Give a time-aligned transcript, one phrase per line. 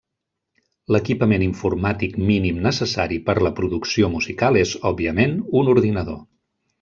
[0.95, 6.19] L'equipament informàtic mínim necessari per a la producció musical és, òbviament, un ordinador.